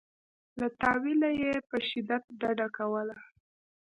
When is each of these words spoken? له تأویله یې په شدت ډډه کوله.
له 0.59 0.67
تأویله 0.79 1.29
یې 1.41 1.53
په 1.69 1.77
شدت 1.89 2.23
ډډه 2.39 2.67
کوله. 2.77 3.15